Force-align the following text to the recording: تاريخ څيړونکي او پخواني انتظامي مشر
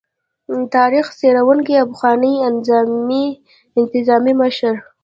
تاريخ 0.75 1.05
څيړونکي 1.19 1.73
او 1.81 1.85
پخواني 1.91 2.33
انتظامي 3.79 4.33
مشر 4.41 4.75